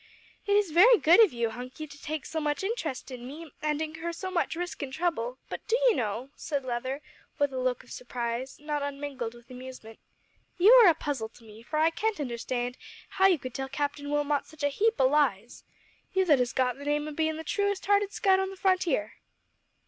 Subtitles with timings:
[0.47, 3.83] "It is very good of you, Hunky, to take so much interest in me, and
[3.83, 7.03] incur so much risk and trouble; but do you know," said Leather,
[7.37, 9.99] with a look of surprise, not unmingled with amusement,
[10.57, 12.77] "you are a puzzle to me, for I can't understand
[13.09, 15.65] how you could tell Captain Wilmot such a heap o' lies
[16.13, 19.17] you that has got the name of bein' the truest hearted scout on the frontier!"